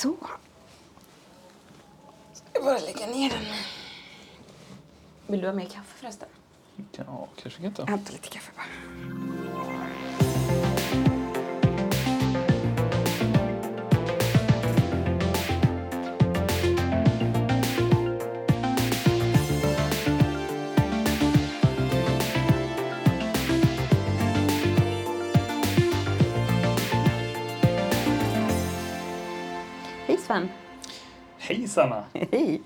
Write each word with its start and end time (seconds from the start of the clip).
Så. 0.00 0.16
Ska 2.32 2.44
jag 2.52 2.64
bara 2.64 2.78
lägga 2.78 3.06
ner 3.06 3.30
den. 3.30 3.44
Vill 5.26 5.40
du 5.40 5.46
ha 5.46 5.54
mer 5.54 5.66
kaffe 5.66 5.98
förresten? 5.98 6.28
Ja, 6.92 7.28
kanske 7.42 7.62
kan 7.62 7.72
ta. 7.74 7.84
Hämta 7.84 8.12
lite 8.12 8.28
kaffe 8.28 8.52
bara. 8.56 9.19
Hej 30.10 30.18
Sven. 30.18 30.48
Hej 31.38 31.68
Sanna! 31.68 32.04
Hej. 32.12 32.62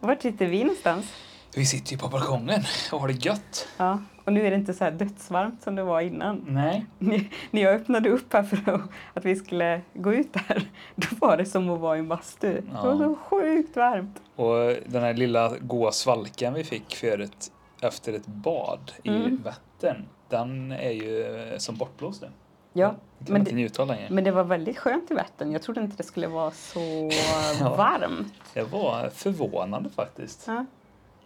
Vart 0.00 0.22
sitter 0.22 0.46
vi 0.46 0.60
någonstans? 0.64 1.12
Vi 1.56 1.66
sitter 1.66 1.92
ju 1.92 1.98
på 1.98 2.08
balkongen 2.08 2.60
och 2.92 3.00
har 3.00 3.08
det 3.08 3.24
gött. 3.24 3.68
Ja, 3.76 3.98
och 4.24 4.32
nu 4.32 4.46
är 4.46 4.50
det 4.50 4.56
inte 4.56 4.74
så 4.74 4.84
här 4.84 4.90
dödsvarmt 4.90 5.62
som 5.62 5.74
det 5.74 5.82
var 5.82 6.00
innan. 6.00 6.44
Nej. 6.48 6.86
När 7.50 7.62
jag 7.62 7.74
öppnade 7.74 8.08
upp 8.10 8.32
här 8.32 8.42
för 8.42 8.80
att, 9.14 9.24
vi 9.24 9.36
skulle 9.36 9.80
gå 9.94 10.14
ut 10.14 10.32
där, 10.32 10.70
då 10.94 11.06
var 11.20 11.36
det 11.36 11.46
som 11.46 11.70
att 11.70 11.80
vara 11.80 11.96
i 11.96 11.98
en 12.00 12.08
bastu. 12.08 12.52
Det 12.52 12.62
var 12.82 12.92
Ja. 12.92 12.98
så 12.98 13.14
sjukt 13.16 13.76
varmt. 13.76 14.20
Och 14.36 14.74
den 14.86 15.02
här 15.02 15.14
lilla 15.14 15.52
goa 15.60 15.92
svalkan 15.92 16.54
vi 16.54 16.64
fick 16.64 16.96
förut 16.96 17.52
efter 17.80 18.12
ett 18.12 18.26
bad 18.26 18.92
i 19.02 19.08
Mm. 19.08 19.42
Vättern, 19.44 20.04
den 20.28 20.72
är 20.72 20.90
ju 20.90 21.24
som 21.58 21.76
bortblåst 21.76 22.22
nu. 22.22 22.28
Ja, 22.76 22.88
kan 22.88 22.98
men 23.32 23.36
inte 23.36 23.50
det, 23.50 23.56
njuta 23.56 23.84
längre. 23.84 24.06
men 24.10 24.24
det 24.24 24.30
var 24.30 24.44
väldigt 24.44 24.78
skönt 24.78 25.10
i 25.10 25.14
Vättern. 25.14 25.52
Jag 25.52 25.62
trodde 25.62 25.80
inte 25.80 25.96
det 25.96 26.02
skulle 26.02 26.26
vara 26.26 26.50
så 26.50 26.80
Ja. 27.60 27.74
varmt. 27.76 28.32
Det 28.54 28.62
var 28.62 29.08
förvånande 29.10 29.90
faktiskt. 29.90 30.44
Ja. 30.46 30.64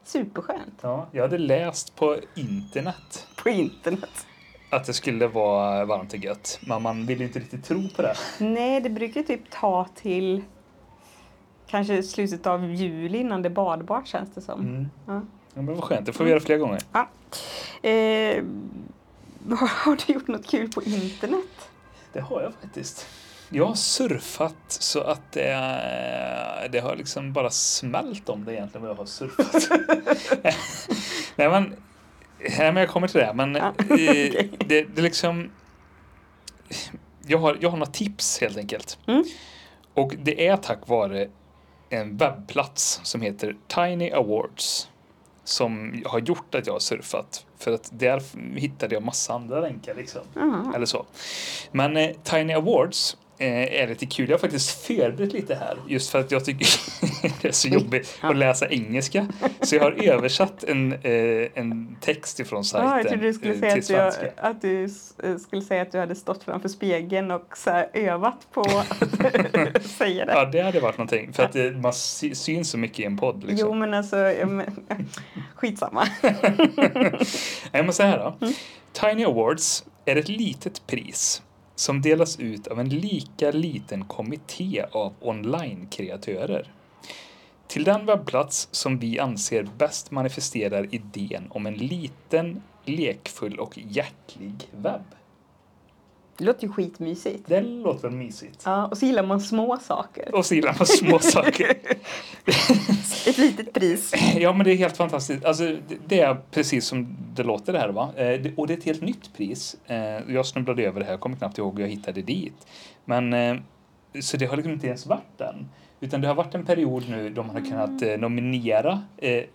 Superskönt. 0.05 0.78
Ja, 0.81 1.06
jag 1.12 1.23
hade 1.23 1.39
läst 1.39 1.97
på 1.97 2.17
internet 2.34 3.27
På 3.43 3.48
internet. 3.48 4.27
att 4.71 4.84
det 4.84 4.93
skulle 4.93 5.27
vara 5.27 5.84
varmt 5.84 6.12
och 6.12 6.19
gött, 6.19 6.59
men 6.67 6.83
man 6.83 7.06
ville 7.06 7.25
inte 7.25 7.39
riktigt 7.39 7.65
tro 7.65 7.89
på 7.97 8.03
det. 8.03 8.15
Nej, 8.39 8.81
det 8.81 8.91
brukar 8.91 9.23
typ 9.23 9.51
ta 9.51 9.87
till 9.95 10.43
kanske 11.67 12.03
slutet 12.03 12.47
av 12.47 12.65
juli 12.75 13.19
innan 13.19 13.43
det 13.43 13.48
är 13.48 13.51
badbart 13.51 14.06
känns 14.06 14.34
det 14.34 14.41
som. 14.41 14.61
Mm. 14.61 14.89
Ja. 15.06 15.21
Ja, 15.55 15.62
men 15.62 15.67
vad 15.75 15.84
skönt, 15.84 16.06
det 16.06 16.12
får 16.12 16.25
vi 16.25 16.31
göra 16.31 16.41
fler 16.41 16.56
gånger. 16.59 16.81
Ja. 16.93 17.09
Eh, 17.89 18.45
har 19.56 20.06
du 20.06 20.12
gjort 20.12 20.29
något 20.29 20.47
kul 20.47 20.69
på 20.73 20.83
internet? 20.83 21.70
Det 22.12 22.20
har 22.20 22.43
jag 22.43 22.53
faktiskt. 22.62 23.06
Jag 23.48 23.67
har 23.67 23.75
surfat 23.75 24.55
så 24.69 25.01
att 25.01 25.33
det, 25.33 26.69
det 26.73 26.81
har 26.81 26.97
liksom 26.97 27.33
bara 27.33 27.51
smält 27.51 28.28
om 28.28 28.45
det 28.45 28.55
egentligen 28.55 28.83
vad 28.83 28.91
jag 28.91 28.97
har 28.97 29.06
surfat. 29.06 29.69
nej 31.37 31.48
men, 31.48 31.77
nej 32.39 32.73
men 32.73 32.77
jag 32.77 32.89
kommer 32.89 33.09
till 33.09 33.21
det. 33.21 33.33
Men 33.34 33.55
Ja, 33.55 33.67
eh, 33.67 33.75
okej. 33.78 34.51
det, 34.67 34.83
det 34.83 35.03
liksom, 35.03 35.51
jag 37.27 37.39
har, 37.39 37.59
jag 37.61 37.71
har 37.71 37.78
några 37.78 37.93
tips 37.93 38.41
helt 38.41 38.56
enkelt. 38.56 38.98
Mm. 39.06 39.25
Och 39.95 40.15
det 40.19 40.47
är 40.47 40.56
tack 40.56 40.89
vare 40.89 41.28
en 41.89 42.17
webbplats 42.17 43.01
som 43.03 43.21
heter 43.21 43.56
Tiny 43.69 44.11
Awards 44.11 44.89
som 45.51 46.03
har 46.06 46.19
gjort 46.19 46.55
att 46.55 46.67
jag 46.67 46.73
har 46.73 46.81
surfat. 46.81 47.47
För 47.59 47.73
att 47.73 47.91
där 47.93 48.23
hittade 48.59 48.95
jag 48.95 49.03
massa 49.03 49.34
andra 49.34 49.61
länkar 49.61 49.95
liksom. 49.95 50.23
Jaha. 50.34 50.73
Eller 50.75 50.87
så. 50.87 51.06
Men 51.73 51.97
eh, 51.97 52.11
Tiny 52.25 52.53
Awards 52.53 53.17
är 53.47 53.89
lite 53.89 54.07
kul. 54.07 54.29
Jag 54.31 54.37
har 54.37 54.41
faktiskt 54.41 54.87
förberett 54.87 55.33
lite 55.33 55.55
här 55.55 55.77
just 55.89 56.11
för 56.11 56.21
att 56.21 56.31
jag 56.31 56.45
tycker 56.45 56.69
det 57.43 57.49
är 57.49 57.53
så 57.53 57.69
jobbigt 57.69 58.19
att 58.21 58.37
läsa 58.37 58.69
engelska. 58.69 59.27
Så 59.63 59.77
jag 59.77 59.83
har 59.83 59.93
översatt 60.09 60.65
en, 60.65 60.93
eh, 60.93 61.49
en 61.55 61.97
text 62.00 62.41
ifrån 62.41 62.65
sajten 62.65 62.89
Ja, 62.91 62.99
jag 62.99 63.09
trodde 63.09 63.27
du 63.27 63.33
skulle 63.34 63.55
eh, 63.55 63.61
säga 63.61 63.83
till 63.83 63.97
att 63.97 64.12
du, 64.12 64.19
svenska. 64.19 64.43
att 64.43 64.62
du 64.62 64.84
eh, 65.33 65.37
skulle 65.39 65.62
säga 65.62 65.83
att 65.83 65.93
du 65.93 65.99
hade 65.99 66.15
stått 66.15 66.43
framför 66.45 66.69
spegeln 66.69 67.31
och 67.31 67.56
så 67.56 67.71
övat 67.95 68.47
på 68.53 68.61
att 68.61 69.83
säga 69.99 70.25
det. 70.25 70.33
Ja, 70.33 70.45
det 70.45 70.61
hade 70.61 70.81
varit 70.81 70.99
någonting. 70.99 71.33
För 71.33 71.43
att 71.43 71.56
eh, 71.56 71.65
man 71.71 71.93
sy- 71.93 72.34
syns 72.34 72.71
så 72.71 72.79
mycket 72.79 72.99
i 72.99 73.05
en 73.05 73.17
podd. 73.17 73.45
Liksom. 73.45 73.69
Jo, 73.69 73.75
men 73.75 73.95
alltså, 73.95 74.17
men, 74.47 74.62
skitsamma. 75.55 76.06
Nej, 77.73 77.83
men 77.83 77.93
så 77.93 78.03
här 78.03 78.19
då. 78.19 78.37
Mm. 78.47 78.55
Tiny 78.93 79.25
Awards 79.25 79.84
är 80.05 80.17
ett 80.17 80.29
litet 80.29 80.87
pris 80.87 81.43
som 81.81 82.03
delas 82.03 82.39
ut 82.41 82.67
av 82.67 82.81
en 82.81 82.89
lika 82.89 83.51
liten 83.51 84.05
kommitté 84.05 84.85
av 84.93 85.13
online-kreatörer. 85.21 86.73
Till 87.67 87.85
den 87.85 88.07
webbplats 88.07 88.69
som 88.71 88.99
vi 88.99 89.19
anser 89.19 89.69
bäst 89.79 90.11
manifesterar 90.11 90.95
idén 90.95 91.47
om 91.51 91.67
en 91.67 91.75
liten, 91.75 92.63
lekfull 92.85 93.59
och 93.59 93.79
hjärtlig 93.79 94.69
webb. 94.71 95.05
Det 96.39 96.45
låter 96.45 96.67
ju 96.67 96.73
skitmysigt. 96.73 97.45
Det 97.47 97.61
låter 97.61 98.03
väl 98.03 98.11
mysigt? 98.11 98.62
Ja, 98.65 98.87
och 98.87 98.99
så 98.99 99.07
gillar 99.07 99.27
man 99.27 99.41
små 99.41 99.77
saker. 99.77 100.35
Och 100.35 100.47
så 100.47 100.55
gillar 100.55 100.77
man 100.79 100.87
små 100.87 101.19
saker. 101.19 101.77
Ett 103.31 103.39
litet 103.39 103.73
pris. 103.73 104.13
Ja, 104.37 104.53
men 104.53 104.65
det 104.65 104.73
är 104.73 104.77
helt 104.77 104.97
fantastiskt. 104.97 105.45
Alltså, 105.45 105.77
det- 106.07 106.21
är 106.21 106.37
precis 106.51 106.87
som 106.87 107.17
det 107.35 107.43
låter 107.43 107.73
det 107.73 107.79
här. 107.79 107.89
Va? 107.89 108.11
Eh, 108.17 108.41
Och 108.57 108.67
det 108.67 108.73
är 108.75 108.79
ett 108.79 108.85
helt 108.85 109.01
nytt 109.03 109.35
pris. 109.37 109.77
Eh, 109.87 109.97
Jag 110.35 110.47
snubblade 110.47 110.83
över 110.83 111.01
det 111.01 111.07
här, 111.07 111.17
kommer 111.17 111.37
knappt 111.37 111.59
ihåg 111.59 111.75
hur 111.79 111.81
jag 111.85 111.91
hittade 111.91 112.23
dit. 112.23 112.67
Men, 113.05 113.33
eh, 113.33 113.57
så 114.21 114.37
det 114.37 114.47
har 114.47 114.57
liksom 114.57 114.73
inte 114.73 114.87
ens 114.87 115.07
varit 115.07 115.39
den. 115.39 115.69
Utan 116.01 116.21
det 116.21 116.29
har 116.29 116.35
varit 116.35 116.55
en 116.55 116.65
period 116.67 117.05
nu 117.09 117.31
då 117.31 117.43
man 117.43 117.57
har 117.57 117.65
kunnat 117.71 118.03
eh, 118.03 118.19
nominera 118.19 119.03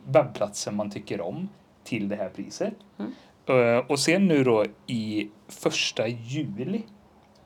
webbplatser 0.03 0.71
man 0.71 0.89
tycker 0.91 1.21
om 1.21 1.49
till 1.83 2.09
det 2.09 2.15
här 2.15 2.29
priset. 2.29 2.73
Mm. 2.99 3.11
Och 3.87 3.99
sen 3.99 4.27
nu 4.27 4.43
då 4.43 4.65
i 4.87 5.29
första 5.47 6.07
juli 6.07 6.81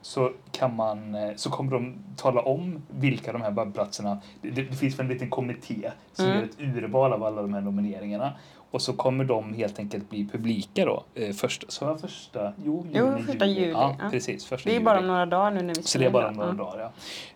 så, 0.02 0.32
kan 0.52 0.76
man, 0.76 1.14
eh, 1.14 1.30
så 1.36 1.50
kommer 1.50 1.70
de 1.72 1.94
tala 2.16 2.40
om 2.42 2.82
vilka 2.88 3.32
de 3.32 3.42
här 3.42 3.50
webbplatserna... 3.50 4.20
Det, 4.42 4.50
det 4.50 4.76
finns 4.76 4.98
väl 4.98 5.06
en 5.06 5.12
liten 5.12 5.30
kommitté 5.30 5.90
som 6.12 6.24
Mm. 6.24 6.36
gör 6.38 6.44
ett 6.44 6.60
urval 6.60 7.12
av 7.12 7.24
alla 7.24 7.42
de 7.42 7.54
här 7.54 7.60
nomineringarna. 7.60 8.32
Och 8.72 8.82
så 8.82 8.92
kommer 8.92 9.24
de 9.24 9.54
helt 9.54 9.78
enkelt 9.78 10.10
bli 10.10 10.28
publika 10.28 10.84
då. 10.84 11.04
Eh, 11.14 11.32
första, 11.32 11.66
så 11.70 11.84
var 11.86 11.96
första, 11.96 12.52
jo, 12.64 12.86
Jo, 12.92 13.06
juni, 13.06 13.22
första 13.22 13.46
juli, 13.46 13.70
Ja, 13.70 13.96
ja. 14.00 14.10
precis. 14.10 14.44
Första 14.46 14.68
Det 14.68 14.72
är 14.72 14.74
juli. 14.74 14.84
bara 14.84 15.00
några 15.00 15.26
dagar 15.26 15.50
nu 15.50 15.62
när 15.62 15.74
vi 15.74 15.82
Så 15.82 15.98
det 15.98 16.06
är 16.06 16.10
bara 16.10 16.30
några 16.30 16.48
Ja. 16.48 16.54
dagar, 16.54 16.78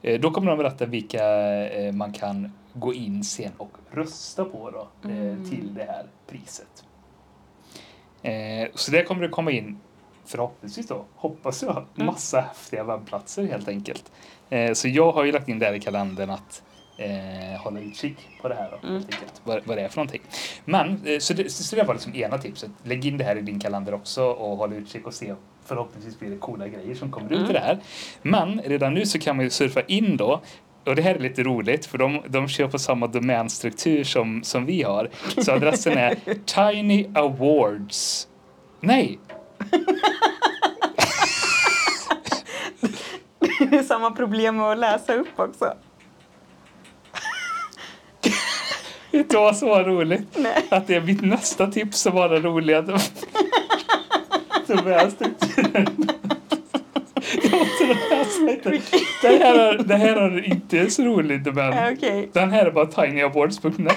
ja. 0.03 0.11
Eh, 0.11 0.21
Då 0.21 0.31
kommer 0.31 0.51
de 0.51 0.59
berätta 0.59 0.87
vilka 0.87 1.25
eh, 1.69 1.93
man 1.93 2.13
kan 2.13 2.53
gå 2.75 2.95
in 2.95 3.25
sen 3.25 3.53
och 3.57 3.71
rösta 3.91 4.45
på 4.45 4.71
då, 4.71 5.09
Mm. 5.09 5.51
till 5.51 5.75
det 5.75 5.85
här 5.85 6.07
priset. 6.27 6.85
Så 8.75 8.91
det 8.91 9.03
kommer 9.03 9.23
det 9.23 9.29
komma 9.29 9.51
in, 9.51 9.79
förhoppningsvis 10.27 10.89
då, 10.89 11.05
hoppas 11.15 11.63
jag, 11.63 11.85
Mm. 11.97 12.07
massa 12.07 12.41
häftiga 12.41 12.85
webbplatser 12.85 13.45
helt 13.47 13.69
enkelt. 13.69 14.13
Eh, 14.51 14.73
Så 14.73 14.89
jag 14.89 15.13
har 15.13 15.25
ju 15.25 15.33
lagt 15.33 15.49
in 15.49 15.59
där 15.59 15.73
i 15.73 15.81
kalendern 15.81 16.31
att 16.31 16.63
eh, 16.99 17.61
hålla 17.63 17.81
utkik 17.81 18.17
på 18.43 18.49
det 18.49 18.55
här 18.55 18.71
då, 18.71 18.77
Mm. 18.89 18.95
helt 18.95 19.15
enkelt. 19.15 19.41
Vad, 19.45 19.61
vad 19.67 19.77
det 19.77 19.83
är 19.83 19.89
för 19.89 19.97
någonting. 19.97 20.23
Men, 20.65 21.01
eh, 21.07 21.19
så 21.19 21.35
det, 21.35 21.51
så 21.53 21.77
det 21.77 21.83
var 21.83 21.95
liksom 21.95 22.15
ena 22.15 22.39
tipset. 22.39 22.71
Lägg 22.83 23.07
in 23.07 23.19
det 23.19 23.25
här 23.25 23.37
i 23.37 23.41
din 23.41 23.61
kalender 23.61 23.95
också 23.95 24.25
och 24.25 24.57
håll 24.57 24.73
utkik 24.73 25.07
och 25.07 25.15
se. 25.15 25.35
Förhoppningsvis 25.65 26.19
blir 26.19 26.31
det 26.31 26.37
coola 26.37 26.69
grejer 26.69 26.95
som 26.95 27.11
kommer 27.13 27.33
ut 27.33 27.39
Mm. 27.39 27.51
i 27.51 27.53
det 27.53 27.59
här. 27.61 27.79
Men 28.23 28.61
redan 28.65 28.95
nu 28.95 29.07
så 29.07 29.19
kan 29.19 29.37
man 29.37 29.45
ju 29.45 29.51
surfa 29.51 29.81
in 29.83 30.17
då 30.17 30.41
och 30.87 30.97
det 30.97 31.03
här 31.03 31.15
är 31.15 31.19
lite 31.19 31.43
roligt 31.43 31.87
för 31.87 31.99
de, 31.99 32.23
de 32.29 32.49
kör 32.49 32.69
på 32.69 32.79
samma 32.79 33.07
domänstruktur 33.07 34.05
som, 34.05 34.43
som 34.43 34.67
vi 34.67 34.83
har. 34.83 35.11
Så 35.39 35.53
adressen 35.53 35.99
är 35.99 36.17
Tiny 36.73 37.07
Awards. 37.15 38.29
Nej! 38.81 39.19
Det 43.71 43.77
är 43.77 43.83
samma 43.83 44.11
problem 44.11 44.57
med 44.57 44.67
att 44.67 44.79
läsa 44.79 45.15
upp 45.15 45.29
också. 45.37 45.75
Som 49.55 49.69
var 49.69 49.85
roligt? 49.85 50.29
Nej. 50.37 50.67
Att 50.71 50.87
det 50.87 50.95
är 50.95 51.01
mitt 51.01 51.23
nästa 51.23 51.67
tips 51.67 52.01
som 52.01 52.15
var 52.15 52.29
det 52.29 52.41
roliga. 52.41 52.83
Domänstrukturen. 54.67 56.09
Jag 57.43 57.59
måste 57.59 57.85
läsa 58.11 58.41
lite. 58.41 58.71
Det 59.23 59.29
här 59.29 59.59
är, 59.59 59.79
det 59.79 59.97
här 59.97 60.17
är 60.17 60.45
inte 60.49 60.91
så 60.91 61.03
roligt. 61.03 61.47
Ja, 61.57 61.91
Okej. 61.93 62.31
Den 62.33 62.51
här 62.51 62.67
är 62.67 62.71
bara 62.71 62.87
tinyawards.net. 62.87 63.97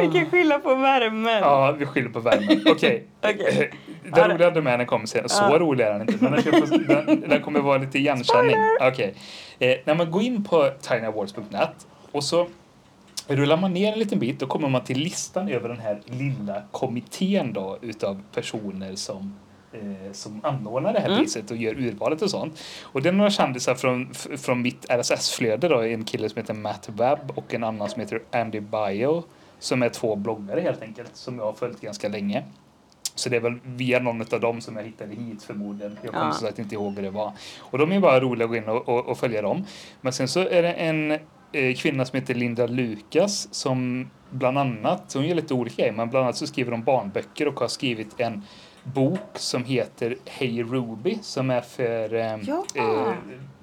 Vi 0.00 0.18
kan 0.18 0.30
skylla 0.30 0.58
på 0.58 0.74
värmen. 0.74 1.38
Ja, 1.40 1.72
vi 1.78 1.86
skyller 1.86 2.08
på 2.10 2.20
värmen. 2.20 2.62
Okej. 2.70 3.04
Okej. 3.22 3.70
Den 4.02 4.12
Ja, 4.16 4.28
det- 4.28 4.34
roliga 4.34 4.50
domänen 4.50 4.86
kommer 4.86 5.06
sen. 5.06 5.28
Så 5.28 5.42
Ja. 5.50 5.58
rolig 5.58 5.84
är 5.84 5.92
den 5.92 6.00
inte. 6.00 6.14
Men 6.20 6.32
den, 6.32 6.42
köper, 6.42 7.06
den, 7.06 7.28
den 7.28 7.42
kommer 7.42 7.60
vara 7.60 7.78
lite 7.78 7.98
igenkänning. 7.98 8.56
Okej. 8.80 9.14
Eh, 9.58 9.76
när 9.84 9.94
man 9.94 10.10
går 10.10 10.22
in 10.22 10.44
på 10.44 10.70
tinyawards.net 10.80 11.86
och 12.12 12.24
så 12.24 12.46
rullar 13.28 13.56
man 13.56 13.72
ner 13.74 13.92
en 13.92 13.98
liten 13.98 14.18
bit 14.18 14.40
då 14.40 14.46
kommer 14.46 14.68
man 14.68 14.84
till 14.84 14.98
listan 14.98 15.48
över 15.48 15.68
den 15.68 15.78
här 15.78 16.00
lilla 16.06 16.62
kommittén 16.72 17.52
då 17.52 17.78
utav 17.82 18.22
personer 18.34 18.94
som 18.94 19.34
eh, 19.72 20.12
som 20.12 20.40
anordnar 20.44 20.92
det 20.92 21.00
här 21.00 21.06
Mm. 21.08 21.18
priset 21.18 21.50
och 21.50 21.56
gör 21.56 21.72
urvalet 21.78 22.22
och 22.22 22.30
sånt. 22.30 22.60
Och 22.82 23.02
det 23.02 23.08
är 23.08 23.12
några 23.12 23.30
kändisar 23.30 23.74
från, 23.74 24.14
från 24.38 24.62
mitt 24.62 24.86
RSS-flöde 24.90 25.68
då, 25.68 25.78
en 25.82 26.04
kille 26.04 26.28
som 26.28 26.36
heter 26.40 26.54
Matt 26.54 26.88
Webb 26.92 27.32
och 27.34 27.54
en 27.54 27.64
annan 27.64 27.88
som 27.88 28.00
heter 28.00 28.22
Andy 28.32 28.60
Bio 28.60 29.24
som 29.58 29.82
är 29.82 29.88
två 29.88 30.16
bloggare 30.16 30.60
helt 30.60 30.82
enkelt 30.82 31.16
som 31.16 31.38
jag 31.38 31.44
har 31.44 31.52
följt 31.52 31.80
ganska 31.80 32.08
länge. 32.08 32.44
Så 33.14 33.28
det 33.28 33.36
är 33.36 33.40
väl 33.40 33.58
via 33.64 33.98
någon 33.98 34.20
av 34.32 34.40
dem 34.40 34.60
som 34.60 34.76
jag 34.76 34.84
hittade 34.84 35.14
hit 35.14 35.42
förmodligen. 35.42 35.98
Jag 36.02 36.12
kommer 36.12 36.26
Ja. 36.26 36.32
som 36.32 36.46
sagt 36.46 36.58
inte 36.58 36.74
ihåg 36.74 36.94
hur 36.96 37.02
det 37.02 37.10
var. 37.10 37.32
Och 37.58 37.78
de 37.78 37.92
är 37.92 38.00
bara 38.00 38.20
roliga 38.20 38.44
att 38.44 38.50
gå 38.50 38.56
in 38.56 38.64
och, 38.68 38.88
och, 38.88 39.06
och 39.06 39.18
följa 39.18 39.42
dem. 39.42 39.64
Men 40.00 40.12
sen 40.12 40.28
så 40.28 40.40
är 40.40 40.62
det 40.62 40.72
en 40.72 41.10
eh, 41.52 41.74
kvinna 41.76 42.04
som 42.04 42.18
heter 42.20 42.34
Linda 42.34 42.66
Lukas 42.66 43.54
som 43.54 44.10
bland 44.30 44.58
annat, 44.58 45.12
hon 45.14 45.26
gör 45.26 45.34
lite 45.34 45.54
olika 45.54 45.76
grejer, 45.82 45.92
men 45.92 46.10
bland 46.10 46.24
annat 46.24 46.36
så 46.36 46.46
skriver 46.46 46.72
hon 46.72 46.82
barnböcker 46.84 47.48
och 47.48 47.60
har 47.60 47.68
skrivit 47.68 48.20
en 48.20 48.42
bok 48.84 49.20
som 49.34 49.64
heter 49.64 50.16
Hey 50.24 50.62
Ruby 50.62 51.18
som 51.22 51.50
är 51.50 51.60
för 51.60 52.14
eh, 52.14 52.36
Ja. 52.46 52.64
eh, 52.74 53.12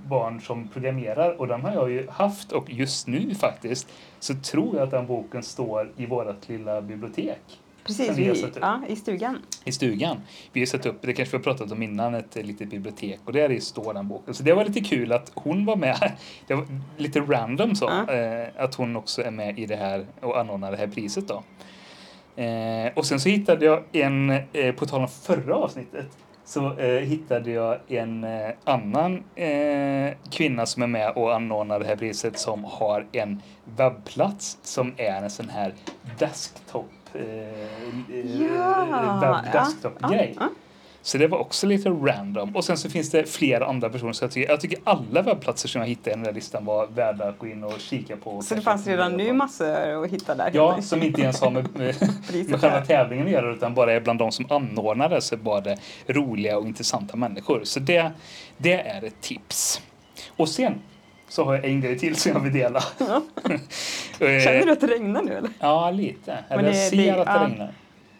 barn 0.06 0.42
som 0.42 0.68
programmerar 0.68 1.40
och 1.42 1.48
den 1.48 1.62
har 1.62 1.74
jag 1.74 1.92
ju 1.92 2.08
haft 2.10 2.52
och 2.52 2.72
just 2.74 3.08
nu 3.08 3.36
faktiskt 3.36 3.88
så 4.20 4.34
tror 4.36 4.76
jag 4.76 4.84
att 4.84 4.92
den 4.92 5.08
boken 5.08 5.44
står 5.44 5.92
i 5.98 6.06
vårt 6.06 6.50
lilla 6.50 6.82
bibliotek 6.82 7.60
Precis, 7.84 8.18
vi 8.18 8.26
ja, 8.62 8.82
i 8.88 8.96
stugan. 8.96 9.38
i 9.64 9.72
stugan. 9.72 10.18
Vi 10.54 10.62
har 10.62 10.66
satt 10.66 10.86
upp, 10.86 10.98
det 11.02 11.14
kanske 11.14 11.38
vi 11.38 11.44
har 11.44 11.44
pratat 11.44 11.72
om 11.72 11.84
innan, 11.84 12.16
ett 12.16 12.36
litet 12.36 12.70
bibliotek 12.70 13.20
och 13.26 13.34
där 13.34 13.52
i 13.52 13.62
står 13.62 13.94
den 13.94 14.08
boken. 14.08 14.34
Så 14.34 14.44
det 14.44 14.54
var 14.54 14.66
lite 14.66 14.80
kul 14.80 15.12
att 15.12 15.32
hon 15.36 15.66
var 15.66 15.76
med, 15.76 16.12
det 16.48 16.54
var 16.54 16.66
lite 16.98 17.20
random 17.20 17.76
så, 17.76 17.86
Ja. 18.08 18.14
eh, 18.14 18.48
att 18.58 18.76
hon 18.76 18.96
också 18.96 19.22
är 19.24 19.32
med 19.32 19.60
i 19.60 19.66
det 19.66 19.76
här 19.76 20.06
och 20.22 20.40
anordnar 20.40 20.72
det 20.72 20.78
här 20.78 20.88
priset 20.88 21.28
då. 21.28 21.44
Eh, 22.44 22.92
och 22.96 23.06
sen 23.06 23.20
så 23.20 23.30
hittade 23.30 23.66
jag 23.66 23.84
en, 23.92 24.30
eh, 24.54 24.76
på 24.76 24.86
tal 24.86 25.02
om 25.02 25.08
förra 25.08 25.56
avsnittet, 25.56 26.08
så 26.46 26.78
eh, 26.80 27.00
hittade 27.02 27.52
jag 27.52 27.78
en 27.88 28.24
eh, 28.24 28.50
annan 28.64 29.24
eh, 29.36 30.14
kvinna 30.32 30.66
som 30.66 30.84
är 30.84 30.88
med 30.88 31.12
och 31.12 31.36
anordnar 31.36 31.80
det 31.80 31.86
här 31.86 31.96
priset 31.96 32.40
som 32.40 32.64
har 32.64 33.06
en 33.12 33.42
webbplats 33.78 34.58
som 34.62 34.94
är 34.98 35.22
en 35.24 35.30
sån 35.30 35.50
här 35.50 35.74
desktop 36.20 36.92
eh, 37.14 37.24
Ja, 38.42 39.20
webb 39.22 39.54
desktop-grej. 39.54 40.34
ja, 40.40 40.44
ja. 40.46 40.50
Så 41.06 41.18
det 41.18 41.28
var 41.28 41.38
också 41.38 41.68
lite 41.68 41.90
random. 41.90 42.56
Och 42.56 42.64
sen 42.66 42.78
så 42.78 42.90
finns 42.90 43.12
det 43.12 43.30
flera 43.30 43.66
andra 43.66 43.90
personer. 43.90 44.14
Så 44.14 44.24
jag 44.24 44.32
tycker, 44.32 44.50
jag 44.50 44.62
tycker 44.62 44.80
alla 44.84 45.22
webbplatser 45.22 45.68
som 45.70 45.82
jag 45.82 45.88
hittade 45.88 46.10
i 46.12 46.14
den 46.14 46.24
där 46.24 46.34
listan 46.34 46.66
var 46.66 46.88
värda 46.88 47.26
att 47.30 47.40
gå 47.40 47.48
in 47.48 47.64
och 47.64 47.80
kika 47.80 48.16
på. 48.18 48.42
Så 48.42 48.56
det 48.56 48.62
fanns 48.62 48.88
redan 48.88 49.14
nu 49.18 49.34
massor 49.34 50.04
att 50.06 50.12
hitta 50.12 50.36
där. 50.36 50.52
Ja, 50.54 50.82
som 50.82 51.04
inte 51.04 51.22
ens 51.22 51.42
har 51.42 51.52
med, 51.52 51.68
med, 51.78 51.96
med 52.50 52.62
själva 52.62 52.86
tävlingen 52.86 53.26
att 53.26 53.32
göra 53.32 53.54
utan 53.54 53.74
bara 53.74 53.94
är 53.94 54.00
bland 54.00 54.20
de 54.20 54.32
som 54.32 54.46
anordnar 54.50 55.10
det 55.10 55.22
så 55.22 55.36
var 55.36 55.62
det 55.62 55.78
roliga 56.08 56.58
och 56.58 56.68
intressanta 56.68 57.18
människor. 57.18 57.62
Så 57.64 57.80
det, 57.80 58.12
det 58.58 58.74
är 58.74 59.04
ett 59.04 59.22
tips. 59.22 59.82
Och 60.36 60.50
sen 60.50 60.74
så 61.30 61.44
har 61.44 61.54
jag 61.56 61.66
en 61.66 61.82
grej 61.82 62.00
till 62.00 62.16
som 62.16 62.32
jag 62.32 62.40
vill 62.40 62.54
dela. 62.54 62.84
Eh, 64.20 64.28
Känner 64.44 64.66
du 64.66 64.72
att 64.72 64.82
det 64.82 64.88
regnar 64.88 65.22
nu 65.24 65.34
eller? 65.34 65.50
Ja, 65.60 65.92
lite. 65.92 66.38
Eller 66.50 66.64
det- 66.64 66.70
jag 66.78 66.90
ser 66.90 67.18
att 67.18 67.26
det 67.26 67.46
regnar. 67.48 67.74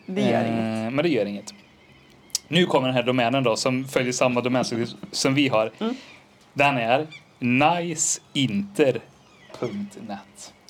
Det 0.06 0.22
gör 0.22 0.42
Eh, 0.42 0.48
inget. 0.48 0.94
Men 0.94 1.04
det 1.04 1.10
gör 1.10 1.26
inget. 1.26 1.54
Nu 2.56 2.66
kommer 2.66 2.88
den 2.88 2.96
här 2.96 3.04
domänen 3.04 3.44
då 3.44 3.56
som 3.56 3.86
följer 3.86 4.12
samma 4.12 4.42
domänstruktur 4.42 4.98
som 5.12 5.34
vi 5.34 5.48
har. 5.48 5.72
Mm. 5.80 5.96
Den 6.54 6.78
är 6.78 7.08
niceinter.net. 7.40 9.04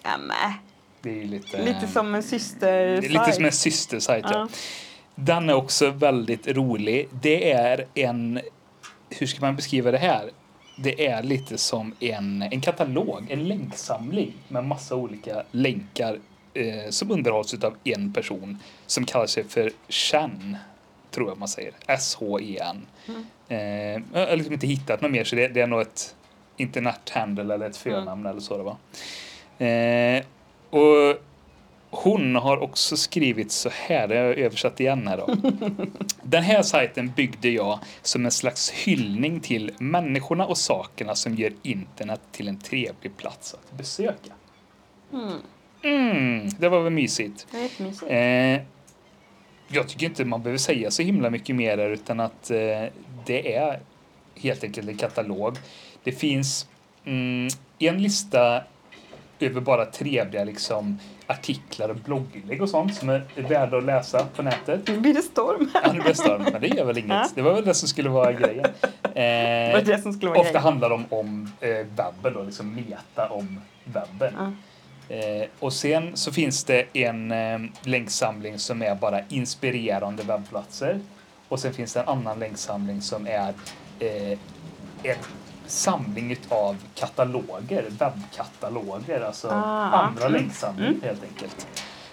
Nämen. 0.03 0.53
Det 1.01 1.21
är 1.21 1.25
lite, 1.25 1.65
Lite 1.65 1.87
som 1.87 2.15
en 2.15 2.21
det 2.21 2.27
syster 2.27 2.67
är 2.67 3.01
lite 3.01 3.31
som 3.31 3.45
en 3.45 3.51
systersajt. 3.51 4.25
Ja. 4.29 4.33
Ja. 4.33 4.47
Den 5.15 5.49
är 5.49 5.53
också 5.53 5.89
väldigt 5.89 6.47
rolig. 6.47 7.09
Det 7.21 7.51
är 7.51 7.85
en, 7.93 8.39
hur 9.09 9.27
ska 9.27 9.41
man 9.41 9.55
beskriva 9.55 9.91
det 9.91 9.97
här? 9.97 10.29
Det 10.77 11.07
är 11.07 11.23
lite 11.23 11.57
som 11.57 11.93
en, 11.99 12.41
en 12.41 12.61
katalog, 12.61 13.27
en 13.29 13.47
länksamling 13.47 14.33
med 14.47 14.65
massa 14.65 14.95
olika 14.95 15.43
länkar 15.51 16.19
eh, 16.53 16.89
som 16.89 17.11
underhålls 17.11 17.53
av 17.53 17.75
en 17.83 18.13
person 18.13 18.59
som 18.85 19.05
kallar 19.05 19.27
sig 19.27 19.43
för 19.43 19.71
Chen, 19.89 20.57
tror 21.15 21.29
jag 21.29 21.38
man 21.38 21.47
säger. 21.47 21.73
S-H-E-N. 21.88 22.85
Mm. 23.07 23.25
Eh, 23.47 24.19
jag 24.19 24.27
har 24.27 24.35
liksom 24.35 24.53
inte 24.53 24.67
hittat 24.67 25.01
något 25.01 25.12
mer 25.12 25.23
så 25.23 25.35
det, 25.35 25.47
det 25.47 25.62
är 25.62 25.67
nog 25.67 25.81
ett 25.81 26.15
internethandle 26.57 27.53
eller 27.53 27.69
ett 27.69 27.77
förnamn 27.77 28.25
eller 28.25 28.39
så 28.39 28.57
det 28.57 28.63
var. 28.63 28.77
Eh, 29.67 30.23
och 30.69 31.21
hon 31.89 32.35
har 32.35 32.57
också 32.57 32.97
skrivit 32.97 33.51
så 33.51 33.69
här, 33.73 34.09
jag 34.09 34.23
har 34.23 34.33
översatt 34.33 34.79
igen 34.79 35.07
här 35.07 35.17
då. 35.17 35.35
Den 36.23 36.44
här 36.44 36.62
sajten 36.62 37.12
byggde 37.15 37.50
jag 37.50 37.79
som 38.01 38.25
en 38.25 38.31
slags 38.31 38.71
hyllning 38.71 39.39
till 39.39 39.71
människorna 39.77 40.45
och 40.45 40.57
sakerna 40.57 41.15
som 41.15 41.35
gör 41.35 41.53
internet 41.63 42.21
till 42.31 42.47
en 42.47 42.59
trevlig 42.59 43.18
plats 43.18 43.53
att 43.53 43.77
besöka. 43.77 44.33
Mm. 45.13 45.38
Mm, 45.81 46.50
det 46.50 46.69
var 46.69 46.81
väl 46.81 46.94
mysigt. 46.94 47.47
Det 47.51 47.61
jättemysigt. 47.61 48.11
Eh, 48.11 48.75
jag 49.67 49.88
tycker 49.88 50.06
inte 50.06 50.25
man 50.25 50.41
behöver 50.44 50.57
säga 50.57 50.91
så 50.91 51.01
himla 51.01 51.29
mycket 51.29 51.56
mer 51.56 51.77
där, 51.77 51.89
utan 51.89 52.19
att 52.19 52.51
eh, 52.51 52.57
det 53.25 53.56
är 53.56 53.79
helt 54.35 54.63
enkelt 54.63 54.89
en 54.89 54.97
katalog. 54.97 55.57
Det 56.03 56.12
finns 56.12 56.67
mm, 57.06 57.47
en 57.79 58.01
lista 58.03 58.63
över 59.39 59.62
bara 59.62 59.85
trevliga 59.85 60.44
liksom, 60.44 61.00
artiklar 61.27 61.89
och 61.89 61.95
blogginlägg 61.95 62.62
och 62.62 62.69
sånt 62.69 62.95
som 62.95 63.09
är 63.09 63.23
värda 63.35 63.77
att 63.77 63.83
läsa 63.83 64.25
på 64.35 64.41
nätet. 64.44 64.88
Nu 64.88 65.00
blir 65.00 65.13
det 65.13 65.21
storm 65.21 65.69
här. 65.73 65.81
Ja, 65.85 65.94
nu 65.94 66.00
blir 66.00 66.09
det 66.09 66.15
storm, 66.15 66.45
men 66.51 66.61
det 66.61 66.68
gör 66.68 66.85
väl 66.85 66.97
inget. 66.97 67.35
Det 67.35 67.41
var 67.41 67.53
väl 67.53 67.65
det 67.65 67.73
som 67.73 67.88
skulle 67.88 68.09
vara 68.09 68.33
grejen. 68.33 68.65
Det 69.13 69.71
var 69.73 69.79
Eh, 69.79 69.85
det 69.85 70.01
som 70.01 70.13
skulle 70.13 70.29
vara 70.29 70.39
ofta 70.39 70.51
grejen. 70.51 70.63
handlar 70.63 70.89
det 70.89 70.95
om, 70.95 71.06
om 71.09 71.51
eh, 71.59 71.69
webben, 71.69 72.33
då, 72.33 72.44
liksom 72.44 72.75
meta 72.75 73.29
om 73.29 73.61
webben. 73.83 74.33
Ja. 74.38 74.51
Eh, 75.10 75.48
och 75.60 75.74
sen 75.74 76.18
så 76.18 76.31
finns 76.31 76.63
det 76.63 76.86
en 76.94 77.31
eh, 77.31 77.60
länksamling 77.81 78.60
som 78.60 78.81
är 78.81 78.96
bara 78.96 79.22
inspirerande 79.30 80.24
webbplatser. 80.24 81.00
Och 81.48 81.60
sen 81.60 81.74
finns 81.74 81.94
det 81.94 82.00
en 82.00 82.07
annan 82.07 82.40
länksamling 82.40 83.02
som 83.02 83.28
är 83.28 83.54
eh, 84.00 84.40
en 85.04 85.18
samling 85.68 86.38
av 86.50 86.78
kataloger, 86.96 87.86
webbkataloger, 87.90 89.22
alltså 89.22 89.48
Ah, 89.48 89.90
andra 89.92 90.25
mm, 90.25 90.34
länksamling 90.34 90.88
mm. 90.88 91.02
helt 91.04 91.24
enkelt. 91.24 91.68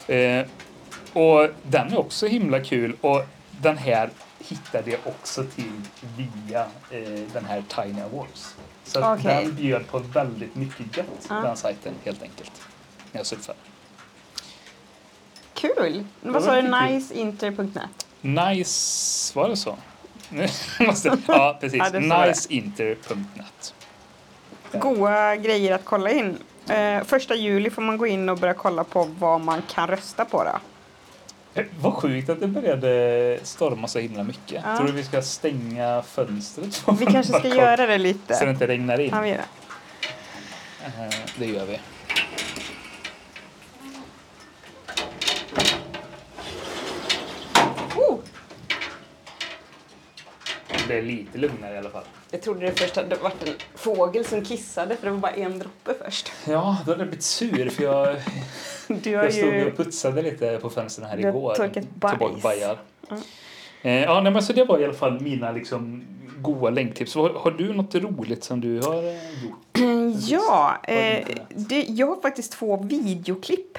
Eh, 0.08 0.46
och 1.22 1.48
den 1.62 1.92
är 1.92 1.98
också 1.98 2.26
himla 2.26 2.60
kul 2.60 2.96
och 3.00 3.22
den 3.60 3.78
här 3.78 4.10
hittade 4.38 4.90
jag 4.90 5.00
också 5.04 5.44
till 5.44 5.80
via 6.16 6.60
eh, 6.90 7.20
den 7.32 7.44
här 7.44 7.62
Tiny 7.68 8.00
Awards. 8.00 8.54
Så 8.84 9.12
Okej. 9.12 9.44
den 9.44 9.54
bjöd 9.54 9.86
på 9.86 9.98
väldigt 9.98 10.54
mycket 10.54 10.96
gött, 10.96 11.26
Ja. 11.28 11.34
den 11.34 11.56
sajten 11.56 11.92
helt 12.04 12.22
enkelt. 12.22 12.52
Jag 13.12 13.26
surfade. 13.26 13.58
Kul! 15.54 16.04
Vad 16.20 16.42
sa 16.44 16.54
du? 16.62 16.62
Niceinter.net? 16.62 18.06
Nice, 18.20 19.38
var 19.38 19.48
det 19.48 19.56
så? 19.56 19.76
Måste, 20.80 21.18
ja, 21.28 21.56
precis. 21.60 21.82
Ja. 21.92 22.24
Niceinter.net. 22.26 23.74
Goa 24.72 25.36
grejer 25.36 25.74
att 25.74 25.84
kolla 25.84 26.10
in. 26.10 26.38
Eh, 26.68 27.04
första 27.04 27.34
juli 27.34 27.70
får 27.70 27.82
man 27.82 27.98
gå 27.98 28.06
in 28.06 28.28
och 28.28 28.38
börja 28.38 28.54
kolla 28.54 28.84
på 28.84 29.04
vad 29.18 29.40
man 29.40 29.62
kan 29.74 29.88
rösta 29.88 30.24
på 30.24 30.44
då. 30.44 30.58
Eh, 31.60 31.66
Vad 31.80 31.92
sjukt 31.94 32.28
att 32.30 32.40
det 32.40 32.46
började 32.48 33.40
storma 33.42 33.88
så 33.88 33.98
himla 33.98 34.22
mycket. 34.22 34.62
Ja. 34.66 34.76
Tror 34.76 34.86
du 34.86 34.92
vi 34.92 35.04
ska 35.04 35.22
stänga 35.22 36.02
fönstret? 36.02 36.82
Vi 37.00 37.06
kanske 37.06 37.32
ska 37.38 37.48
göra 37.56 37.86
det 37.86 37.98
lite. 37.98 38.34
Så 38.34 38.44
det 38.44 38.50
inte 38.50 38.66
regnar 38.66 39.00
in. 39.00 39.10
Ja, 39.14 39.20
vi 39.20 39.28
gör 39.28 39.36
det. 39.36 39.44
Eh, 40.86 41.14
Det 41.36 41.46
gör 41.46 41.66
vi. 41.66 41.80
Det 50.92 50.98
är 50.98 51.02
lite 51.02 51.38
lugnare 51.38 51.74
i 51.74 51.78
alla 51.78 51.90
fall. 51.90 52.02
Jag 52.30 52.42
trodde 52.42 52.66
det 52.66 52.72
först 52.80 52.96
hade 52.96 53.16
varit 53.16 53.48
en 53.48 53.54
fågel 53.74 54.24
som 54.24 54.44
kissade 54.44 54.96
för 54.96 55.06
det 55.06 55.10
var 55.12 55.18
bara 55.18 55.32
en 55.32 55.58
droppe 55.58 55.94
först. 56.04 56.32
Ja, 56.48 56.76
då 56.86 56.92
hade 56.92 57.02
jag 57.02 57.08
blivit 57.08 57.22
sur 57.24 57.70
för 57.70 57.84
jag, 57.84 58.16
Du 58.88 59.16
har 59.16 59.24
jag 59.24 59.32
stod 59.34 59.44
ju... 59.54 59.66
och 59.70 59.76
putsade 59.76 60.22
lite 60.22 60.58
på 60.62 60.70
fönstren 60.70 61.08
här 61.08 61.16
Du 61.16 61.22
har 61.22 61.30
igår. 61.30 61.54
torkat 61.54 61.74
Tog 61.84 62.18
bort 62.18 62.18
bajs. 62.18 62.42
bajar. 62.42 62.78
Ja. 63.08 63.16
Eh, 63.82 64.02
Ja, 64.02 64.20
nej, 64.20 64.32
men 64.32 64.42
så 64.42 64.52
det 64.52 64.64
var 64.64 64.78
i 64.78 64.84
alla 64.84 64.94
fall 64.94 65.20
mina 65.20 65.52
liksom 65.52 66.04
goa 66.40 66.70
länktips. 66.70 67.14
Har, 67.14 67.30
har 67.30 67.50
du 67.50 67.72
något 67.74 67.94
roligt 67.94 68.44
som 68.44 68.60
du 68.60 68.80
har 68.80 69.02
eh, 69.02 69.44
gjort? 69.44 69.78
Ja, 70.28 70.76
eh, 70.88 71.26
det, 71.48 71.82
jag 71.88 72.06
har 72.06 72.20
faktiskt 72.22 72.52
två 72.52 72.76
videoklipp 72.82 73.78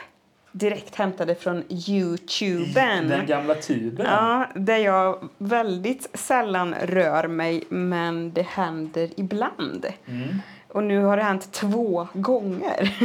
direkt 0.53 0.95
hämtade 0.95 1.35
från 1.35 1.63
Youtuben. 1.69 3.07
Den 3.07 3.25
gamla 3.25 3.55
tuben? 3.55 4.05
Ja, 4.05 4.47
där 4.55 4.77
jag 4.77 5.29
väldigt 5.37 6.09
sällan 6.13 6.75
rör 6.81 7.27
mig, 7.27 7.63
men 7.69 8.33
det 8.33 8.47
händer 8.47 9.09
ibland. 9.17 9.85
Mm, 10.07 10.41
Och 10.67 10.83
nu 10.83 11.03
har 11.03 11.17
det 11.17 11.23
hänt 11.23 11.51
två 11.51 12.07
gånger. 12.13 12.95